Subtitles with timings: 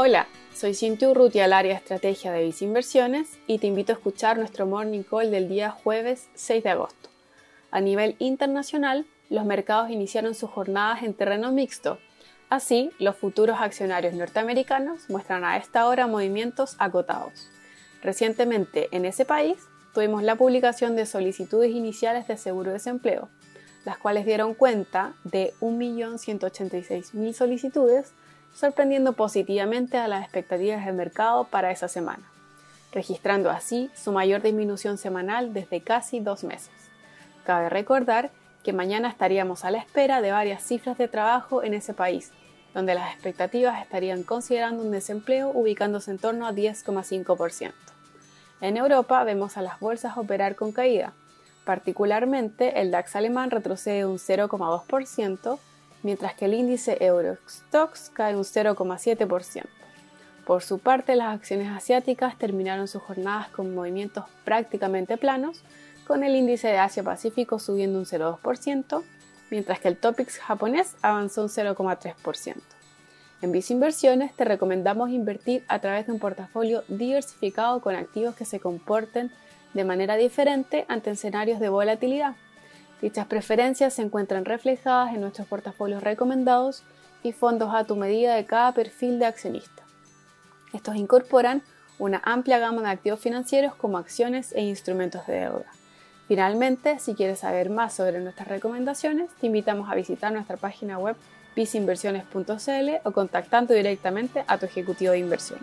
[0.00, 3.96] Hola, soy Cintia Urrutia al área de estrategia de Vice Inversiones y te invito a
[3.96, 7.10] escuchar nuestro Morning Call del día jueves 6 de agosto.
[7.72, 11.98] A nivel internacional, los mercados iniciaron sus jornadas en terreno mixto.
[12.48, 17.50] Así, los futuros accionarios norteamericanos muestran a esta hora movimientos acotados.
[18.00, 19.58] Recientemente, en ese país,
[19.94, 23.30] tuvimos la publicación de solicitudes iniciales de seguro de desempleo,
[23.84, 28.12] las cuales dieron cuenta de 1.186.000 solicitudes
[28.58, 32.24] sorprendiendo positivamente a las expectativas del mercado para esa semana,
[32.90, 36.72] registrando así su mayor disminución semanal desde casi dos meses.
[37.44, 38.32] Cabe recordar
[38.64, 42.32] que mañana estaríamos a la espera de varias cifras de trabajo en ese país,
[42.74, 47.72] donde las expectativas estarían considerando un desempleo ubicándose en torno a 10,5%.
[48.60, 51.12] En Europa vemos a las bolsas operar con caída,
[51.64, 55.60] particularmente el DAX alemán retrocede un 0,2%,
[56.08, 59.66] mientras que el índice Eurostox cae un 0,7%.
[60.46, 65.62] Por su parte, las acciones asiáticas terminaron sus jornadas con movimientos prácticamente planos,
[66.06, 69.02] con el índice de Asia-Pacífico subiendo un 0,2%,
[69.50, 72.54] mientras que el Topix japonés avanzó un 0,3%.
[73.42, 78.46] En Vice Inversiones te recomendamos invertir a través de un portafolio diversificado con activos que
[78.46, 79.30] se comporten
[79.74, 82.34] de manera diferente ante escenarios de volatilidad
[83.00, 86.82] Dichas preferencias se encuentran reflejadas en nuestros portafolios recomendados
[87.22, 89.82] y fondos a tu medida de cada perfil de accionista.
[90.72, 91.62] Estos incorporan
[91.98, 95.66] una amplia gama de activos financieros como acciones e instrumentos de deuda.
[96.28, 101.16] Finalmente, si quieres saber más sobre nuestras recomendaciones, te invitamos a visitar nuestra página web
[101.56, 105.58] viceinversiones.cl o contactando directamente a tu ejecutivo de inversión.